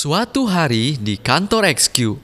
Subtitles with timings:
[0.00, 2.16] Suatu hari di kantor XQ,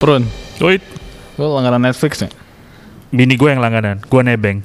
[0.00, 0.24] Prun,
[0.64, 0.80] Wait,
[1.36, 2.32] lu langganan Netflix nih?
[3.12, 4.64] bini gue yang langganan, gue nebeng.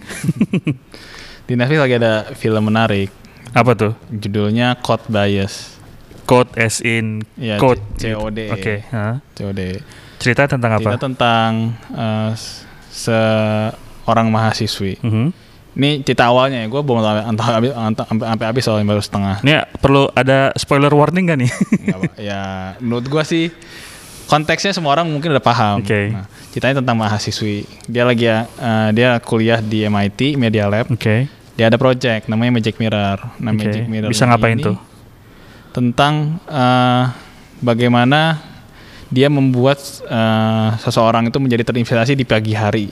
[1.44, 3.12] Di Netflix lagi ada film menarik,
[3.52, 4.00] Apa tuh?
[4.08, 5.76] judulnya Code Bias.
[6.24, 7.84] Code as in Iya, code.
[8.00, 8.24] C- gitu.
[8.24, 8.40] COD.
[8.48, 8.76] Oke.
[8.96, 9.20] hah?
[9.36, 9.84] COD.
[10.24, 10.88] Cerita tentang apa?
[10.88, 11.76] Cerita tentang
[12.32, 12.64] s-
[12.96, 15.04] seorang mahasiswi.
[15.04, 15.47] Mhm.
[15.78, 17.70] Ini cerita awalnya ya, gue belum entah habis
[18.02, 19.46] sampai habis soalnya baru setengah.
[19.46, 21.52] Ini perlu ada spoiler warning gak nih?
[21.86, 22.42] Nggak ya,
[22.82, 23.46] menurut gue sih
[24.28, 25.86] konteksnya semua orang mungkin udah paham.
[25.86, 26.12] Oke.
[26.12, 27.70] Nah, ceritanya tentang mahasiswi.
[27.88, 30.92] Dia lagi ya, eh, dia kuliah di MIT Media Lab.
[30.92, 31.32] Oke.
[31.58, 33.18] Dia ada project namanya Magic Mirror.
[33.42, 33.66] Nah, Oke.
[33.66, 34.78] Magic Mirror Bisa ngapain ini tuh?
[35.74, 37.04] Tentang eh,
[37.64, 38.38] bagaimana
[39.08, 42.88] dia membuat eh, seseorang itu menjadi terinspirasi di pagi hari.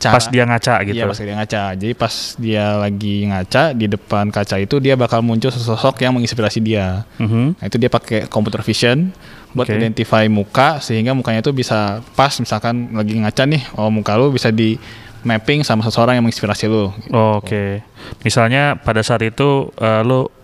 [0.00, 0.96] Cara- Pas dia ngaca gitu.
[0.96, 1.62] Iya pas dia ngaca.
[1.76, 6.56] Jadi pas dia lagi ngaca di depan kaca itu dia bakal muncul sesosok yang menginspirasi
[6.58, 7.04] dia.
[7.20, 7.60] Mhm.
[7.60, 9.12] Nah itu dia pakai computer vision
[9.52, 9.76] buat Oke.
[9.76, 14.48] identify muka sehingga mukanya itu bisa pas misalkan lagi ngaca nih, oh muka lu bisa
[14.48, 14.80] di
[15.20, 16.88] mapping sama seseorang yang menginspirasi lu.
[17.12, 17.84] Oh, Oke.
[18.24, 20.39] Misalnya pada saat itu lo bis-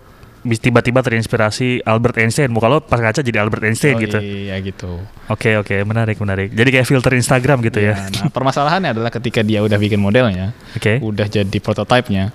[0.49, 4.17] tiba-tiba terinspirasi Albert Einstein, muka lo pas ngaca jadi Albert Einstein Oh, gitu.
[4.17, 4.91] Iya gitu.
[5.27, 6.55] Oke oke, menarik menarik.
[6.55, 7.99] Jadi kayak filter Instagram gitu ya.
[7.99, 11.03] Iya, Nah, permasalahannya adalah ketika dia udah bikin modelnya, Oke.
[11.03, 12.31] udah jadi prototipenya,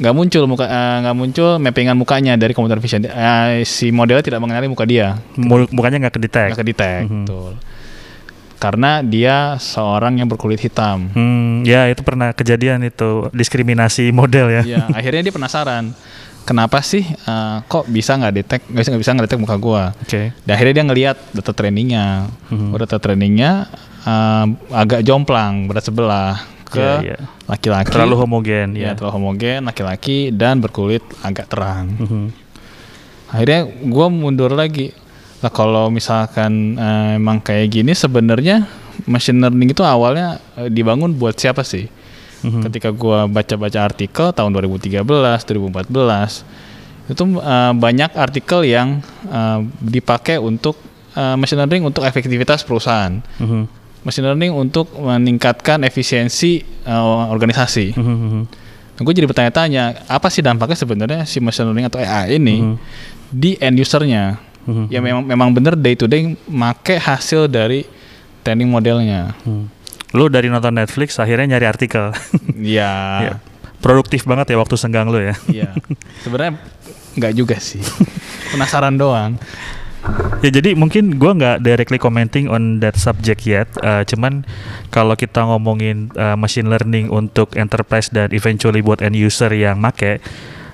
[0.00, 3.04] nggak muncul muka, eh, nggak muncul mappingan mukanya dari computer vision.
[3.04, 6.48] Eh, si modelnya tidak mengenali muka dia, Mukanya nggak kedetek.
[6.50, 7.02] nggak kedetek.
[7.04, 7.24] Mhm.
[7.28, 7.52] Betul.
[8.56, 11.10] Karena dia seorang yang berkulit hitam.
[11.10, 14.62] Hmm, ya itu pernah kejadian itu diskriminasi model ya.
[14.62, 15.90] Iya, akhirnya dia penasaran.
[16.42, 19.82] Kenapa sih eh, kok bisa nggak detek nggak bisa nggak bisa ngedetek muka gua?
[20.02, 20.34] Oke.
[20.42, 22.26] Dan akhirnya dia ngelihat data trainingnya.
[22.50, 22.74] Mhm.
[22.74, 23.70] Oh, data trainingnya
[24.02, 24.44] eh,
[24.74, 27.18] agak jomplang berat sebelah ke Iya, iya.
[27.46, 27.92] laki-laki.
[27.94, 28.90] Terlalu homogen ya, ya.
[28.98, 31.86] terlalu homogen laki-laki dan berkulit agak terang.
[32.00, 32.24] Mhm.
[33.30, 34.90] Akhirnya gua mundur lagi.
[35.42, 38.66] Lah kalau misalkan eh, emang kayak gini sebenarnya
[39.06, 41.86] machine learning itu awalnya dibangun buat siapa sih?
[42.42, 42.60] Mhm.
[42.66, 45.02] ketika gua baca-baca artikel tahun 2013,
[45.42, 46.42] 2014
[47.06, 50.74] itu eh, banyak artikel yang eh, dipakai untuk
[51.12, 53.62] eh, machine learning untuk efektivitas perusahaan, Mhm.
[54.02, 57.94] machine learning untuk meningkatkan efisiensi eh, organisasi.
[57.94, 58.42] Mhm, mhm.
[59.02, 62.74] Gue jadi bertanya-tanya apa sih dampaknya sebenarnya si machine learning atau AI ini Mhm.
[63.30, 64.38] di end usernya?
[64.62, 64.84] Mhm.
[64.88, 67.82] Ya memang memang bener day to day make hasil dari
[68.42, 69.34] training modelnya.
[69.42, 69.66] Hmm.
[70.12, 72.12] Lu dari nonton Netflix akhirnya nyari artikel.
[72.62, 72.94] Ya.
[73.26, 73.34] Ya.
[73.82, 75.34] Produktif banget ya waktu senggang lu ya.
[75.50, 75.74] Iya.
[76.22, 76.62] Sebenarnya
[77.18, 77.82] nggak juga sih.
[78.54, 79.34] Penasaran doang.
[80.42, 83.70] Ya jadi mungkin gua nggak directly commenting on that subject yet.
[83.82, 84.42] Uh, cuman
[84.90, 90.18] kalau kita ngomongin uh, machine learning untuk enterprise dan eventually buat end user yang make,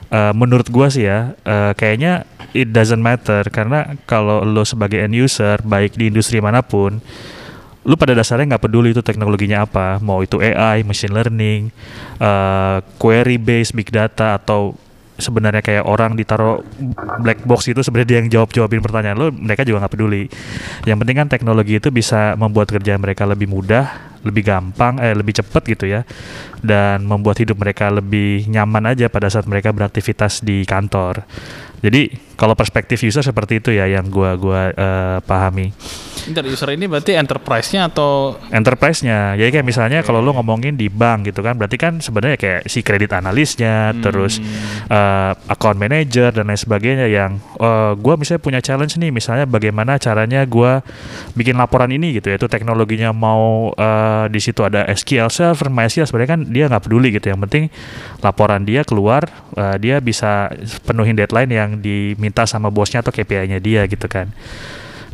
[0.09, 2.25] uh, menurut gua sih ya, uh, kayaknya
[2.57, 7.05] it doesn't matter karena kalau lo sebagai end user baik di industri mana pun,
[7.87, 11.71] lu pada dasarnya nggak peduli itu teknologinya apa, mau itu AI, machine learning,
[12.19, 14.75] uh, query based big data atau
[15.19, 16.63] sebenarnya kayak orang ditaruh
[17.19, 20.31] black box itu sebenarnya dia yang jawab jawabin pertanyaan lo, mereka juga nggak peduli.
[20.87, 25.43] Yang penting kan teknologi itu bisa membuat kerjaan mereka lebih mudah, lebih gampang, eh lebih
[25.43, 26.07] cepat gitu ya,
[26.63, 31.27] dan membuat hidup mereka lebih nyaman aja pada saat mereka beraktivitas di kantor.
[31.83, 35.75] Jadi kalau perspektif user seperti itu ya yang gua gua eh, pahami
[36.29, 39.41] Inter user ini berarti enterprise-nya atau enterprise-nya.
[39.41, 42.85] Jadi kayak misalnya kalau lo ngomongin di bank gitu kan, berarti kan sebenarnya kayak si
[42.85, 44.37] kredit analisnya, terus
[44.93, 49.97] uh, account manager dan lain sebagainya yang uh, gua misalnya punya challenge nih, misalnya bagaimana
[49.97, 50.85] caranya gua
[51.33, 56.05] bikin laporan ini gitu ya, itu teknologinya mau uh, di situ ada SQL server, MySQL
[56.05, 57.33] sebenarnya kan dia nggak peduli gitu.
[57.33, 57.65] Yang penting
[58.21, 59.25] laporan dia keluar,
[59.57, 60.53] uh, dia bisa
[60.85, 64.33] penuhin deadline yang diminta sama bosnya atau KPI-nya dia gitu kan.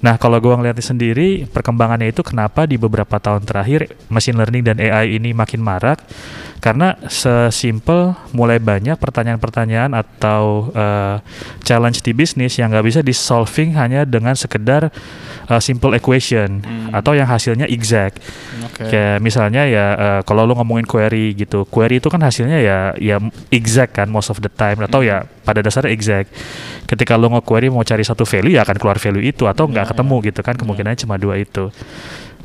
[0.04, 4.76] Nah, kalau gua ngeliatnya sendiri, perkembangannya itu kenapa di beberapa tahun terakhir machine learning dan
[4.76, 6.04] AI ini makin marak?
[6.60, 11.24] Karena sesimpel mulai banyak pertanyaan-pertanyaan atau eh,
[11.64, 14.92] challenge di bisnis yang nggak bisa di solving hanya dengan sekedar
[15.48, 18.20] eh, simple equation atau yang hasilnya exact.
[18.64, 18.88] Oke.
[18.88, 23.20] Kayak misalnya ya eh, kalau lu ngomongin query gitu, query itu kan hasilnya ya ya
[23.52, 26.32] exact kan most of the time atau ya pada dasarnya exact.
[26.88, 30.16] Ketika lu nge-query mau cari satu value ya akan keluar value itu atau nggak ketemu
[30.26, 31.70] gitu kan kemungkinannya cuma dua itu.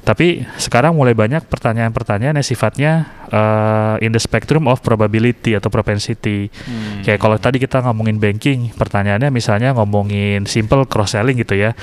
[0.06, 6.50] Tapi sekarang mulai banyak pertanyaan-pertanyaan yang sifatnya uh, in the spectrum of probability atau propensity.
[6.50, 7.02] Hmm.
[7.06, 11.74] Kayak kalau tadi kita ngomongin banking, pertanyaannya misalnya ngomongin simple cross selling gitu ya.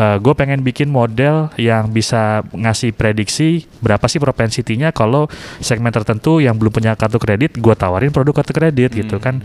[0.00, 5.28] Uh, gue pengen bikin model yang bisa ngasih prediksi berapa sih propensitinya kalau
[5.60, 9.40] segmen tertentu yang belum punya kartu kredit, gue tawarin produk kartu kredit gitu kan.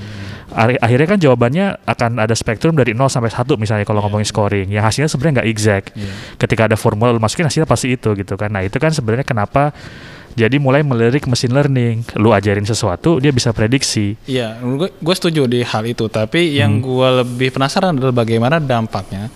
[0.56, 4.68] Ar- Akhirnya kan jawabannya akan ada spektrum dari 0 sampai 1 misalnya kalau ngomongin scoring.
[4.72, 5.86] Yang hasilnya sebenarnya nggak exact.
[5.98, 6.12] Iya.
[6.40, 8.54] Ketika ada formula lu masukin hasilnya pasti itu gitu kan.
[8.54, 9.74] Nah itu kan sebenarnya kenapa
[10.36, 12.04] jadi mulai melirik machine learning.
[12.20, 14.20] Lu ajarin sesuatu dia bisa prediksi.
[14.28, 14.60] Iya,
[14.92, 16.06] gue setuju di hal itu.
[16.06, 19.32] Tapi yang gue lebih penasaran adalah bagaimana dampaknya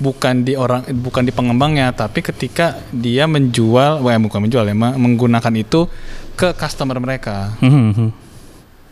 [0.00, 4.96] bukan di orang bukan di pengembangnya, tapi ketika dia menjual, wah bukan menjual ya, me-
[4.96, 5.86] menggunakan itu
[6.34, 7.52] ke customer mereka.
[7.60, 8.08] Mhm.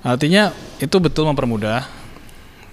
[0.04, 1.88] Artinya itu betul mempermudah,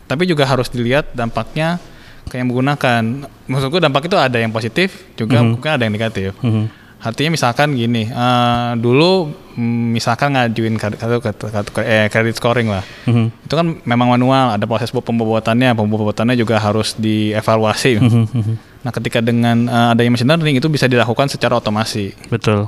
[0.05, 1.79] tapi juga harus dilihat dampaknya
[2.27, 3.25] ke yang menggunakan.
[3.47, 5.47] Maksudku dampak itu ada yang positif, juga Mhm.
[5.55, 6.35] mungkin ada yang negatif.
[6.43, 6.84] Mhm.
[7.05, 12.65] Artinya misalkan gini, eh, dulu mm, misalkan ngajuin kartu, kartu, kartu, kartu- eh, credit scoring
[12.67, 13.45] lah, Mhm.
[13.45, 18.01] itu kan memang manual, ada proses pembuatannya, pembuatannya juga harus dievaluasi.
[18.01, 18.23] Mhm.
[18.33, 18.53] Mhm.
[18.81, 22.17] Nah, ketika dengan eh, adanya machine learning itu bisa dilakukan secara otomasi.
[22.27, 22.65] Betul.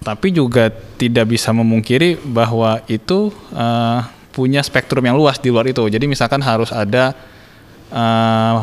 [0.00, 4.00] Tapi juga tidak bisa memungkiri bahwa itu eh,
[4.30, 5.86] punya spektrum yang luas di luar itu.
[5.86, 7.14] Jadi misalkan harus ada
[7.90, 8.56] eh,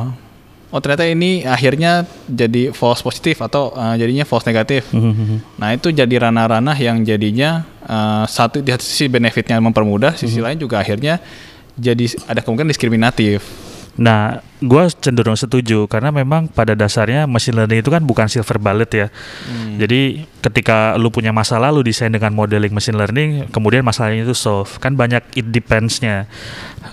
[0.71, 4.91] oh ternyata ini akhirnya jadi false positif atau eh, jadinya false negatif.
[4.91, 5.11] Mhm.
[5.13, 5.37] Mhm.
[5.59, 10.83] Nah itu jadi ranah-ranah yang jadinya eh, satu di sisi benefitnya mempermudah, sisi lain juga
[10.83, 11.19] akhirnya
[11.77, 13.66] jadi ada kemungkinan diskriminatif.
[13.97, 18.89] Nah, gue cenderung setuju karena memang pada dasarnya machine learning itu kan bukan silver bullet
[18.94, 19.07] ya.
[19.77, 24.69] Jadi ketika lu punya masalah lu desain dengan modeling machine learning, kemudian masalahnya itu solve.
[24.77, 26.29] Kan banyak it depends-nya.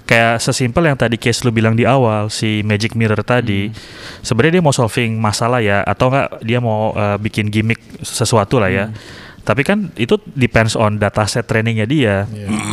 [0.08, 3.68] Kayak sesimpel yang tadi case lu bilang di awal si magic mirror tadi.
[4.24, 8.72] Sebenarnya dia mau solving masalah ya atau enggak dia mau uh, bikin gimmick sesuatu lah
[8.72, 8.88] ya.
[9.44, 12.24] Tapi kan itu depends on dataset trainingnya dia.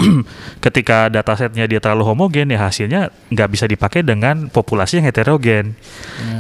[0.66, 5.76] Ketika datasetnya dia terlalu homogen ya hasilnya nggak bisa dipakai dengan populasi yang heterogen.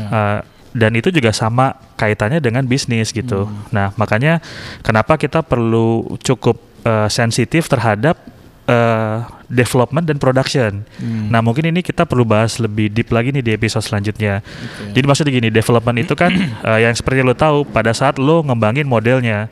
[0.07, 0.39] Uh,
[0.71, 3.51] dan itu juga sama kaitannya dengan bisnis gitu.
[3.75, 4.39] Nah makanya
[4.81, 8.15] kenapa kita perlu cukup uh, sensitif terhadap
[8.71, 10.87] uh, development dan production.
[11.27, 14.39] Nah mungkin ini kita perlu bahas lebih deep lagi nih di episode selanjutnya.
[14.95, 16.31] Jadi maksudnya gini, development itu kan
[16.63, 19.51] uh, yang seperti lo tahu pada saat lo ngembangin modelnya,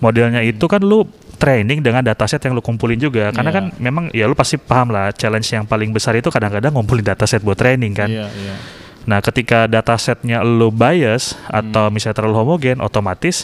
[0.00, 1.04] modelnya itu kan lo
[1.40, 3.32] training dengan dataset yang lo kumpulin juga.
[3.32, 3.56] Karena Iya.
[3.56, 7.40] kan memang ya lo pasti paham lah challenge yang paling besar itu kadang-kadang ngumpulin dataset
[7.40, 8.08] buat training kan.
[8.08, 8.54] Iya, iya.
[9.10, 13.42] Nah, ketika datasetnya lo bias atau misalnya terlalu homogen, otomatis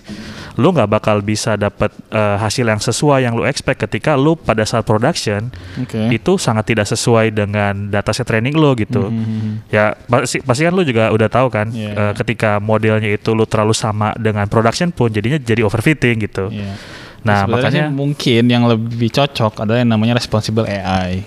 [0.55, 4.63] lo nggak bakal bisa dapat eh, hasil yang sesuai yang lo expect ketika lo pada
[4.63, 5.51] saat production
[5.83, 6.15] Oke.
[6.15, 9.11] itu sangat tidak sesuai dengan dataset training lo gitu.
[9.11, 9.67] Mhm.
[9.75, 12.15] Ya pasti, pasti kan lo juga udah tahu kan, eh, iya.
[12.15, 16.47] ketika modelnya itu lo terlalu sama dengan production pun jadinya jadi overfitting gitu.
[16.47, 16.79] Iya.
[17.27, 21.27] Nah, Sebenarnya makanya mungkin yang lebih cocok adalah yang namanya responsible AI.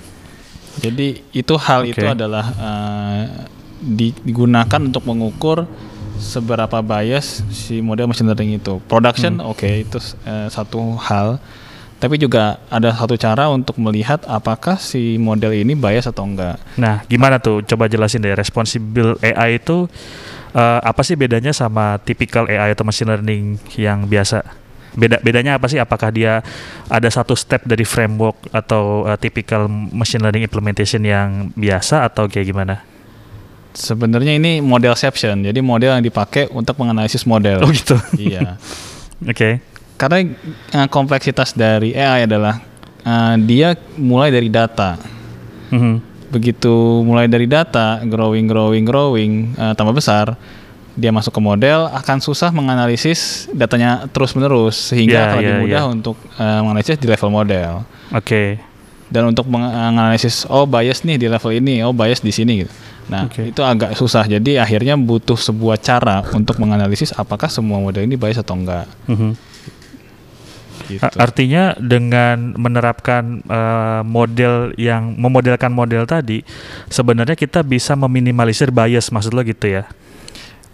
[0.79, 2.15] Jadi itu hal itu Oke.
[2.15, 5.63] adalah di- digunakan untuk mengukur
[6.19, 8.83] seberapa bias si model machine learning itu.
[8.91, 9.51] Production Hmm.
[9.55, 9.97] oke itu
[10.27, 11.39] eh, satu hal.
[11.99, 16.55] Tapi juga ada satu cara untuk melihat apakah si model ini bias atau enggak.
[16.79, 17.59] Nah, gimana tuh?
[17.67, 18.31] Coba jelasin deh.
[18.39, 19.91] Responsible AI itu
[20.55, 24.47] eh, apa sih bedanya sama typical AI atau machine learning yang biasa?
[24.95, 25.75] Beda bedanya apa sih?
[25.75, 26.39] Apakah dia
[26.87, 32.47] ada satu step dari framework atau eh, typical machine learning implementation yang biasa atau kayak
[32.47, 32.88] gimana?
[33.73, 35.45] Sebenarnya ini modelception.
[35.45, 37.61] Jadi model yang dipakai untuk menganalisis model.
[37.63, 37.95] Oh gitu.
[38.17, 38.57] iya.
[39.31, 39.61] Oke.
[39.99, 40.23] Karena
[40.73, 42.59] eh, kompleksitas dari AI adalah
[43.03, 44.97] eh, dia mulai dari data.
[45.69, 45.95] Mhm.
[46.29, 50.37] Begitu mulai dari data, growing, growing, growing, eh, tambah besar,
[50.99, 55.59] dia masuk ke model akan susah menganalisis datanya terus menerus sehingga Ya, akan lebih ya,
[55.63, 55.87] mudah ya.
[55.87, 57.71] untuk eh, menganalisis di level model.
[58.11, 58.59] Oke.
[59.09, 62.73] Dan untuk menganalisis oh bias nih di level ini, oh bias di sini gitu.
[63.09, 63.49] Nah, Oke.
[63.49, 64.21] itu agak susah.
[64.23, 68.85] Jadi akhirnya butuh sebuah cara untuk menganalisis apakah semua model ini bias atau enggak.
[69.09, 69.31] Mhm.
[70.89, 71.01] Gitu.
[71.01, 76.41] A- Artinya dengan menerapkan eh, model yang memodelkan model tadi,
[76.85, 79.89] sebenarnya kita bisa meminimalisir bias maksud lo gitu ya?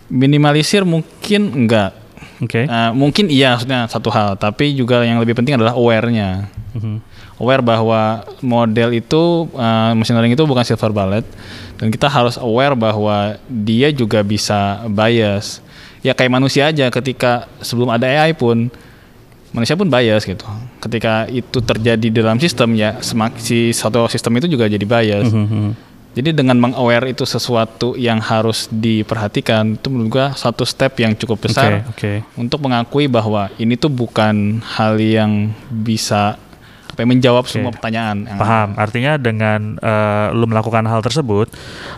[0.08, 1.96] Minimalisir mungkin enggak.
[2.44, 2.68] Oke.
[2.68, 6.52] Eh, mungkin iya maksudnya satu hal, tapi juga yang lebih penting adalah aware-nya.
[6.76, 7.15] Mhm.
[7.36, 11.26] Aware bahwa model itu eh, machine learning itu bukan silver bullet
[11.76, 15.60] dan kita harus aware bahwa dia juga bisa bias.
[16.00, 18.72] Ya kayak manusia aja ketika sebelum ada AI pun
[19.52, 20.48] manusia pun bias gitu.
[20.80, 25.28] Ketika itu terjadi dalam sistem ya semak si satu sistem itu juga jadi bias.
[25.32, 25.96] Mhm.
[26.16, 31.44] Jadi dengan meng-aware itu sesuatu yang harus diperhatikan itu menurut gua satu step yang cukup
[31.52, 32.40] besar Oke, oke.
[32.40, 36.40] untuk mengakui bahwa ini tuh bukan hal yang bisa
[36.96, 38.24] apa ya, menjawab semua pertanyaan.
[38.24, 38.70] yang Paham.
[38.80, 41.52] Artinya dengan eh, lu melakukan hal tersebut,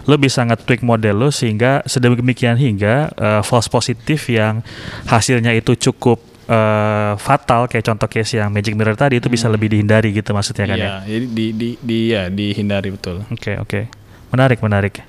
[0.10, 4.66] lu bisa nge-tweak model lu sehingga sedemikian hingga eh, false positif yang
[5.06, 6.18] hasilnya itu cukup
[6.50, 10.66] eh, fatal kayak contoh case yang Magic Mirror tadi itu bisa lebih dihindari gitu maksudnya
[10.66, 10.82] kan ya.
[10.82, 13.22] Iya, jadi di, di, di, ya, dihindari betul.
[13.30, 13.80] Oke oke,
[14.34, 15.06] menarik menarik.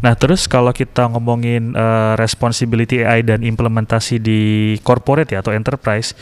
[0.00, 4.40] Nah terus kalau kita ngomongin eh, responsibility AI dan implementasi di
[4.80, 6.16] corporate ya atau enterprise,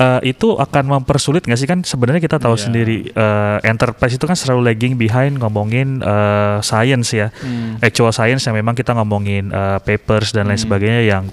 [0.00, 2.62] eh, itu akan mempersulit nggak sih kan sebenarnya kita tahu Iya.
[2.64, 7.76] sendiri eh, enterprise itu kan selalu lagging behind ngomongin eh, science ya, Hmm.
[7.78, 10.64] actual science yang memang kita ngomongin eh, papers dan lain Hmm.
[10.64, 11.24] sebagainya yang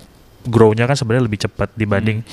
[0.47, 2.23] grow-nya kan sebenarnya lebih cepat dibanding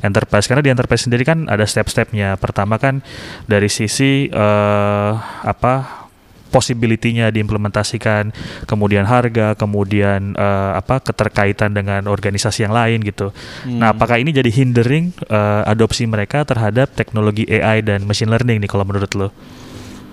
[0.00, 2.40] enterprise karena di enterprise sendiri kan ada step-stepnya.
[2.40, 3.04] Pertama kan
[3.44, 5.12] dari sisi eh,
[5.44, 6.07] apa
[6.48, 8.32] possibility-nya diimplementasikan,
[8.64, 13.30] kemudian harga, kemudian eh, apa keterkaitan dengan organisasi yang lain gitu.
[13.68, 18.70] Nah, apakah ini jadi hindering eh, adopsi mereka terhadap teknologi AI dan machine learning nih
[18.70, 19.28] kalau menurut lo?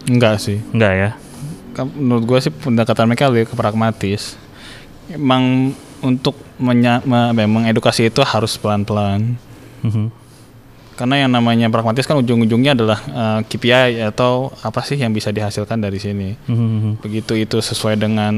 [0.05, 0.61] Enggak sih.
[0.69, 1.09] Enggak ya?
[1.73, 4.37] Kan Menurut gue sih pendekatan mereka lebih ke pragmatis.
[5.09, 9.35] Emang untuk menya, me- apa ya, mengedukasi itu harus pelan-pelan.
[9.81, 10.24] Mhm.
[10.95, 15.83] Karena yang namanya pragmatis kan ujung-ujungnya adalah eh, KPI atau apa sih yang bisa dihasilkan
[15.83, 16.39] dari sini.
[16.47, 17.03] Mhm.
[17.03, 18.33] Begitu itu sesuai dengan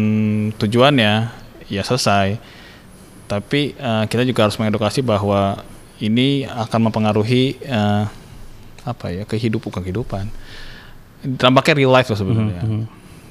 [0.57, 1.13] tujuannya,
[1.69, 2.41] ya selesai.
[3.29, 5.61] Tapi eh, kita juga harus mengedukasi bahwa
[6.01, 8.03] ini akan mempengaruhi eh,
[8.87, 10.25] apa ya kehidupan bukan kehidupan.
[11.37, 12.61] Dampaknya real life loh sebenarnya.
[12.65, 12.83] Mhm.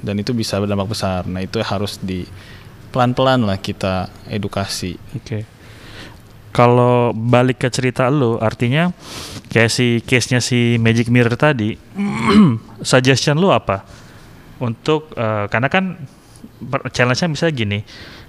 [0.06, 1.26] Dan itu bisa berdampak besar.
[1.26, 2.22] Nah itu harus di
[2.94, 4.94] pelan-pelan lah kita edukasi.
[5.18, 5.55] Oke.
[6.56, 8.88] Kalau balik ke cerita lu, artinya
[9.52, 11.76] kayak si case-nya si Magic Mirror tadi,
[12.80, 13.84] suggestion lu apa?
[14.56, 16.00] Untuk eh, karena kan
[16.96, 17.78] challenge-nya misalnya gini,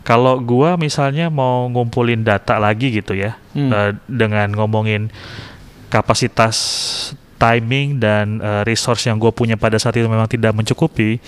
[0.04, 3.72] kalau gua misalnya mau ngumpulin data lagi gitu ya, Hmm.
[3.72, 5.08] eh, dengan ngomongin
[5.88, 6.56] kapasitas
[7.40, 11.24] timing dan eh, resource yang gue punya pada saat itu memang tidak mencukupi,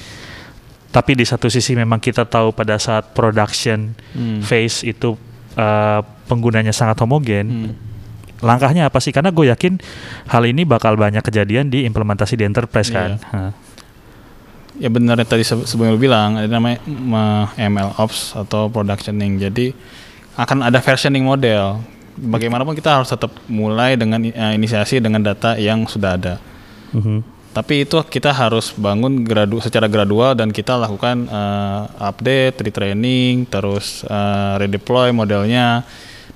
[0.92, 4.44] tapi di satu sisi memang kita tahu pada saat production Hmm.
[4.44, 5.16] phase itu
[5.60, 7.46] uh, penggunanya sangat homogen.
[7.48, 7.72] Hmm.
[8.40, 9.12] Langkahnya apa sih?
[9.12, 9.84] Karena gue yakin
[10.32, 13.20] hal ini bakal banyak kejadian di implementasi di enterprise kan.
[13.20, 13.52] Iya.
[14.80, 16.80] Ya benar tadi se- sebelum lu bilang ada namanya
[17.60, 19.36] ML Ops atau productioning.
[19.36, 19.76] Jadi
[20.40, 21.84] akan ada versioning model.
[22.16, 26.36] Bagaimanapun kita harus tetap mulai dengan eh, inisiasi dengan data yang sudah ada.
[26.96, 27.39] Mhm.
[27.60, 34.08] Tapi itu kita harus bangun gradu secara gradual dan kita lakukan eh, update, retraining, terus
[34.08, 35.84] eh, redeploy modelnya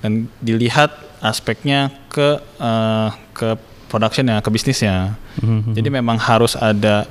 [0.04, 0.92] dan dilihat
[1.24, 3.56] aspeknya ke eh, ke
[3.88, 5.16] productionnya, ke bisnisnya.
[5.40, 5.80] Mhm.
[5.80, 7.08] Jadi memang harus ada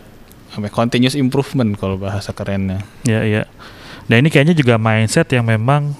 [0.61, 2.85] ya, continuous improvement kalau bahasa kerennya.
[3.09, 3.49] Ya, ya.
[4.13, 5.97] Nah ini kayaknya juga mindset yang memang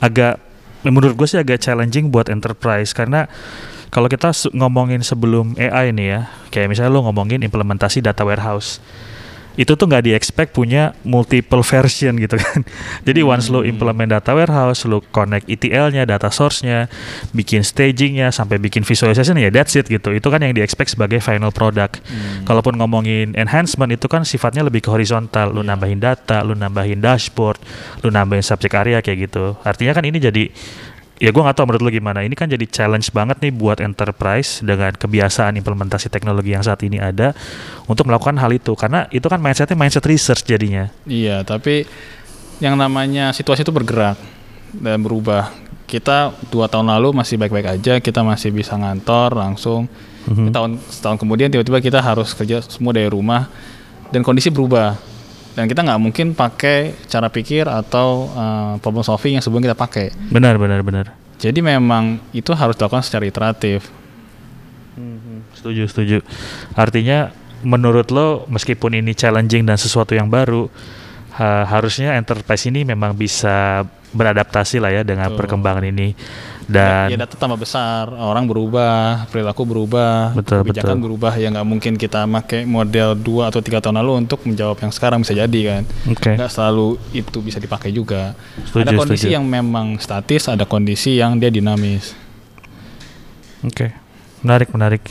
[0.00, 0.40] agak,
[0.88, 3.28] menurut gue sih agak challenging buat enterprise karena
[3.92, 8.80] kalau kita ngomongin sebelum AI nih ya, kayak misalnya lo ngomongin implementasi data warehouse,
[9.52, 12.64] itu tuh nggak di-expect punya multiple version gitu kan.
[13.06, 16.88] Jadi once lo implement data warehouse, lo connect ETL-nya, data source-nya,
[17.36, 20.08] bikin staging-nya, sampai bikin visualization ya that's it gitu.
[20.16, 22.00] Itu kan yang di-expect sebagai final product.
[22.48, 25.52] Kalaupun ngomongin enhancement itu kan sifatnya lebih ke horizontal.
[25.52, 27.60] Lu nambahin data, lu nambahin dashboard,
[28.00, 29.52] lu nambahin subject area kayak gitu.
[29.68, 30.48] Artinya kan ini jadi
[31.22, 32.26] ya gue nggak tahu menurut lu gimana.
[32.26, 36.98] Ini kan jadi challenge banget nih buat enterprise dengan kebiasaan implementasi teknologi yang saat ini
[36.98, 37.30] ada
[37.86, 38.74] untuk melakukan hal itu.
[38.74, 40.90] Karena itu kan mindsetnya mindset research jadinya.
[41.06, 41.86] Iya, tapi
[42.58, 44.18] yang namanya situasi itu bergerak
[44.74, 45.54] dan berubah.
[45.86, 49.86] Kita dua tahun lalu masih baik-baik aja, kita masih bisa ngantor langsung.
[50.26, 50.50] Mhm.
[50.50, 53.46] Tahun setahun kemudian tiba-tiba kita harus kerja semua dari rumah
[54.10, 55.11] dan kondisi berubah.
[55.52, 60.12] Dan kita nggak mungkin pakai cara pikir atau uh, problem solving yang sebelum kita pakai.
[60.32, 61.12] Benar, benar, benar.
[61.36, 63.90] Jadi memang itu harus dilakukan secara iteratif.
[65.56, 66.18] Setuju, setuju.
[66.74, 67.30] Artinya
[67.62, 70.66] menurut lo meskipun ini challenging dan sesuatu yang baru,
[71.38, 75.38] ha- harusnya enterprise ini memang bisa beradaptasi lah ya dengan Betul.
[75.44, 76.12] perkembangan ini
[76.70, 81.04] dan ya data tambah besar, orang berubah, perilaku berubah, Betul, kebijakan betul.
[81.10, 81.32] berubah.
[81.38, 85.26] Ya nggak mungkin kita pakai model dua atau tiga tahun lalu untuk menjawab yang sekarang
[85.26, 85.82] bisa jadi kan.
[86.14, 86.32] oke.
[86.38, 88.38] Nggak selalu itu bisa dipakai juga.
[88.64, 89.34] Setuju, ada kondisi setuju.
[89.34, 92.14] yang memang statis, ada kondisi yang dia dinamis.
[93.62, 93.94] Oke,
[94.42, 95.04] menarik, menarik.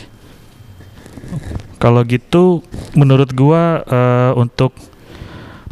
[1.79, 2.61] Kalau gitu,
[2.95, 4.75] menurut gua eh, untuk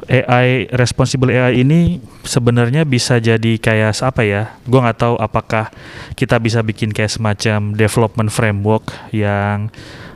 [0.09, 4.57] AI responsible AI ini sebenarnya bisa jadi kayak apa ya?
[4.65, 5.69] Gua nggak tahu apakah
[6.17, 9.69] kita bisa bikin kayak semacam development framework yang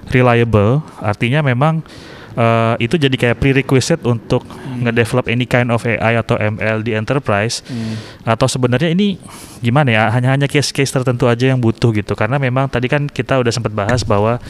[0.09, 0.81] reliable.
[0.97, 1.85] Artinya memang
[2.33, 4.41] eh, itu jadi kayak prerequisite untuk
[4.81, 7.95] ngedevelop any kind of AI atau ML di enterprise Hmm.
[8.25, 9.21] atau sebenarnya ini
[9.61, 13.37] gimana ya hanya hanya case-case tertentu aja yang butuh gitu karena memang tadi kan kita
[13.37, 14.41] udah sempat bahas bahwa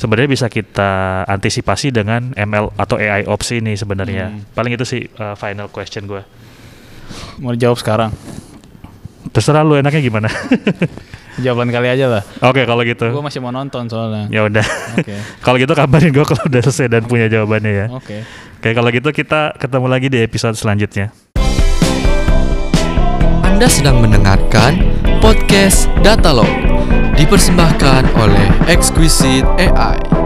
[0.00, 0.90] sebenarnya bisa kita
[1.24, 4.40] antisipasi dengan ML atau AI ops ini sebenarnya Hmm.
[4.50, 6.24] paling itu sih uh, final question gue
[7.36, 8.10] Mau dijawab sekarang?
[9.30, 10.28] terserah lu enaknya gimana
[11.38, 12.22] Jawab lain kali aja lah.
[12.40, 14.26] oke kalau gitu Gue masih mau nonton soalnya.
[14.28, 14.64] ya udah
[14.96, 15.14] Oke.
[15.44, 18.24] kalau gitu kabarin gue kalau udah selesai dan punya jawabannya ya Oke.
[18.56, 21.12] oke kalau gitu kita ketemu lagi di episode selanjutnya
[23.60, 24.80] Anda sedang mendengarkan
[25.20, 26.48] podcast Datalog
[27.20, 30.19] dipersembahkan oleh Exquisite AI.